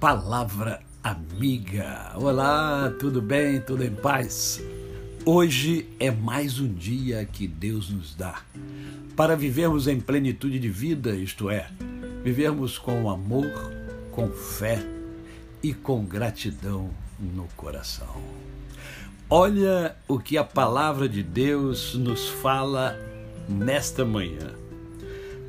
[0.00, 2.12] Palavra Amiga.
[2.16, 3.60] Olá, tudo bem?
[3.60, 4.58] Tudo em paz?
[5.26, 8.40] Hoje é mais um dia que Deus nos dá
[9.14, 11.70] para vivermos em plenitude de vida, isto é,
[12.24, 13.52] vivermos com amor,
[14.10, 14.82] com fé
[15.62, 18.16] e com gratidão no coração.
[19.28, 22.98] Olha o que a palavra de Deus nos fala
[23.46, 24.54] nesta manhã.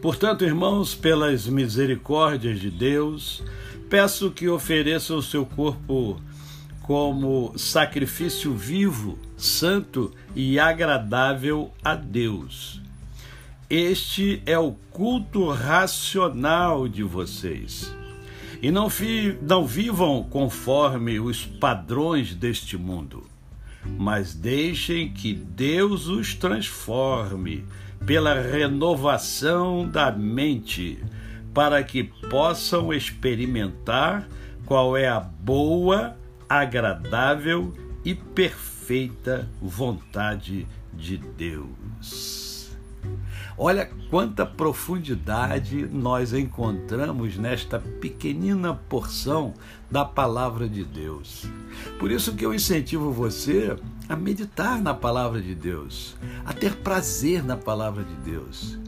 [0.02, 3.41] Portanto, irmãos, pelas misericórdias de Deus,
[3.91, 6.18] peço que ofereçam o seu corpo
[6.81, 12.81] como sacrifício vivo, santo e agradável a Deus.
[13.70, 17.94] Este é o culto racional de vocês.
[18.62, 23.26] E não, vi, não vivam conforme os padrões deste mundo,
[23.98, 27.66] mas deixem que Deus os transforme
[28.05, 30.98] pela renovação da mente,
[31.53, 34.27] para que possam experimentar
[34.66, 37.73] qual é a boa, agradável
[38.05, 42.52] e perfeita vontade de Deus.
[43.58, 49.53] Olha quanta profundidade nós encontramos nesta pequenina porção
[49.89, 51.45] da palavra de Deus.
[51.99, 53.77] Por isso que eu incentivo você
[54.09, 56.15] a meditar na palavra de Deus,
[56.45, 58.80] a ter prazer na palavra de Deus.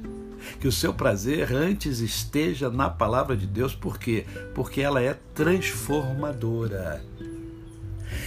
[0.60, 4.26] Que o seu prazer antes esteja na palavra de Deus, por quê?
[4.54, 7.04] Porque ela é transformadora.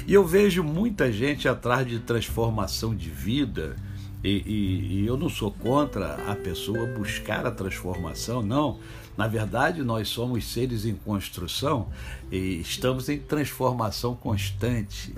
[0.06, 3.76] E eu vejo muita gente atrás de transformação de vida,
[4.24, 8.80] e, e, e, eu não sou contra a pessoa buscar a transformação, não.
[9.16, 11.88] Na verdade, nós somos seres em construção
[12.30, 15.14] e estamos em transformação constante.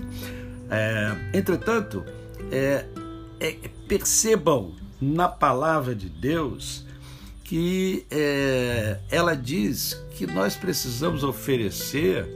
[0.69, 2.05] É, entretanto,
[2.51, 2.85] é,
[3.39, 3.53] é,
[3.87, 6.85] percebam na palavra de Deus
[7.49, 12.27] que é, ela diz que nós precisamos oferecer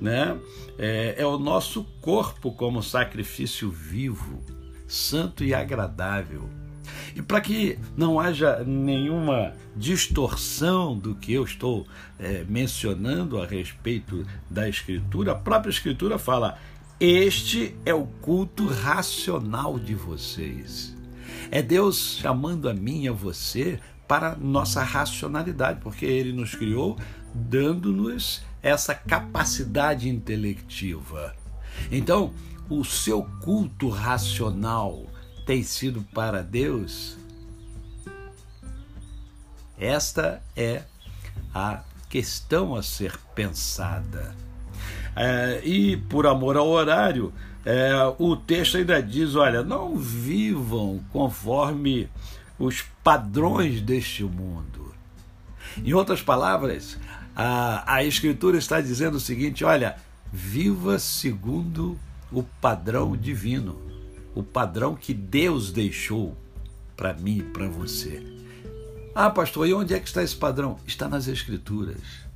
[0.00, 0.34] né,
[0.78, 4.42] é, é o nosso corpo como sacrifício vivo
[4.88, 6.48] santo e agradável.
[7.14, 11.86] E para que não haja nenhuma distorção do que eu estou
[12.18, 16.58] é, mencionando a respeito da Escritura, a própria Escritura fala:
[16.98, 20.96] Este é o culto racional de vocês.
[21.50, 26.96] É Deus chamando a mim e a você para nossa racionalidade, porque Ele nos criou
[27.34, 31.34] dando-nos essa capacidade intelectiva.
[31.90, 32.32] Então,
[32.68, 35.04] o seu culto racional
[35.44, 37.16] tem sido para Deus?
[39.78, 40.82] Esta é
[41.54, 44.34] a questão a ser pensada.
[45.14, 47.32] É, e por amor ao horário,
[47.64, 52.08] é, o texto ainda diz: olha, não vivam conforme
[52.58, 54.94] os padrões deste mundo.
[55.84, 56.98] Em outras palavras,
[57.34, 59.96] a, a Escritura está dizendo o seguinte: olha,
[60.32, 61.98] viva segundo
[62.32, 63.80] o padrão divino,
[64.34, 66.36] o padrão que Deus deixou
[66.96, 68.22] para mim e para você.
[69.14, 70.76] Ah, pastor, e onde é que está esse padrão?
[70.86, 72.26] Está nas Escrituras.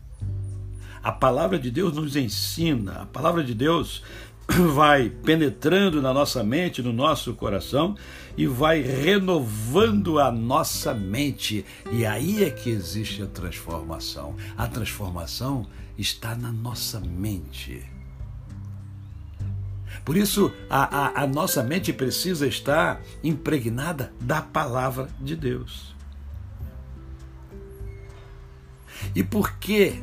[1.03, 4.03] A palavra de Deus nos ensina, a palavra de Deus
[4.75, 7.97] vai penetrando na nossa mente, no nosso coração
[8.37, 11.65] e vai renovando a nossa mente.
[11.93, 14.37] E aí é que existe a transformação.
[14.57, 15.67] A transformação
[15.97, 17.85] está na nossa mente.
[20.05, 25.95] Por isso, a, a, a nossa mente precisa estar impregnada da palavra de Deus.
[29.15, 30.03] E por que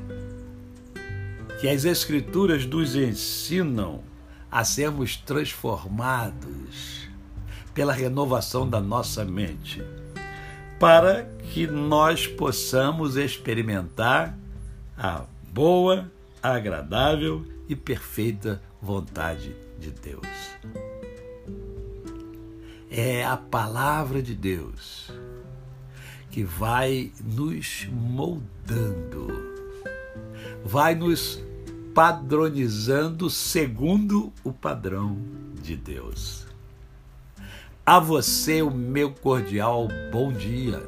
[1.59, 4.03] que as Escrituras nos ensinam
[4.51, 7.07] a sermos transformados
[7.73, 9.83] pela renovação da nossa mente?
[10.79, 14.37] Para que nós possamos experimentar
[14.97, 20.27] a boa, agradável e perfeita vontade de Deus.
[22.89, 25.11] É a palavra de Deus
[26.29, 29.27] que vai nos moldando,
[30.63, 31.41] vai nos
[31.97, 35.17] padronizando segundo o padrão
[35.63, 36.45] de Deus.
[37.83, 40.79] A você o meu cordial bom dia.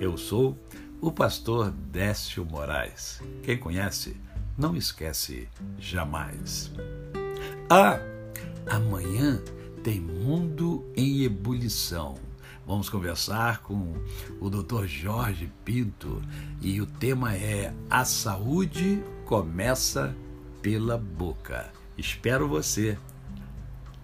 [0.00, 0.56] Eu sou
[0.98, 3.20] o pastor Décio Moraes.
[3.42, 4.16] Quem conhece,
[4.56, 5.46] não esquece
[5.78, 6.72] jamais.
[7.68, 8.00] Ah,
[8.66, 9.38] Amanhã
[9.84, 12.14] tem Mundo em Ebulição.
[12.66, 13.92] Vamos conversar com
[14.40, 14.86] o Dr.
[14.86, 16.22] Jorge Pinto
[16.62, 20.16] e o tema é A Saúde Começa
[20.66, 21.70] pela Boca.
[21.96, 22.98] Espero você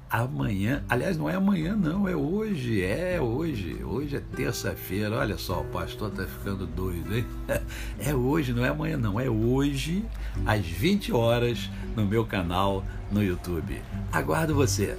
[0.08, 0.84] amanhã.
[0.88, 2.84] Aliás, não é amanhã, não, é hoje.
[2.84, 3.82] É hoje.
[3.82, 4.18] hoje.
[4.18, 5.18] É terça-feira.
[5.18, 7.26] Olha só, o pastor tá ficando doido, hein?
[7.98, 9.18] É hoje, não é amanhã, não.
[9.18, 10.04] É hoje,
[10.46, 13.82] às 20 horas, no meu canal no YouTube.
[14.12, 14.96] Aguardo você.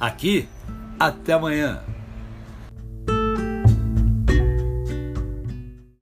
[0.00, 0.48] Aqui,
[0.98, 1.82] até amanhã.